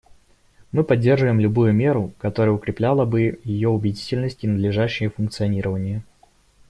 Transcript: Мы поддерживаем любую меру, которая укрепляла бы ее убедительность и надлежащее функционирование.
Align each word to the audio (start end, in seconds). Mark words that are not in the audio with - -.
Мы 0.71 0.83
поддерживаем 0.83 1.39
любую 1.39 1.73
меру, 1.73 2.11
которая 2.17 2.55
укрепляла 2.55 3.05
бы 3.05 3.39
ее 3.43 3.69
убедительность 3.69 4.43
и 4.43 4.47
надлежащее 4.47 5.11
функционирование. 5.11 6.01